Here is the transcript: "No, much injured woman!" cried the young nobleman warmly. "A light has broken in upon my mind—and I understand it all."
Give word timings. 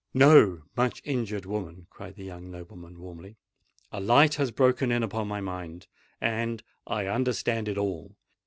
"No, 0.15 0.63
much 0.75 1.03
injured 1.05 1.45
woman!" 1.45 1.85
cried 1.91 2.15
the 2.15 2.23
young 2.23 2.49
nobleman 2.49 2.97
warmly. 2.99 3.37
"A 3.91 3.99
light 4.01 4.33
has 4.33 4.49
broken 4.49 4.91
in 4.91 5.03
upon 5.03 5.27
my 5.27 5.41
mind—and 5.41 6.63
I 6.87 7.05
understand 7.05 7.67
it 7.67 7.77
all." 7.77 8.15